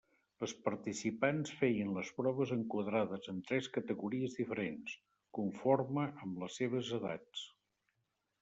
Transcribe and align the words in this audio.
Les 0.43 0.53
participants 0.67 1.51
feien 1.59 1.91
les 1.97 2.09
proves 2.21 2.53
enquadrades 2.55 3.29
en 3.33 3.43
tres 3.51 3.69
categories 3.77 4.39
diferents, 4.41 4.97
conforme 5.41 6.07
amb 6.25 6.45
les 6.47 6.61
seves 6.63 6.95
edats. 7.03 7.49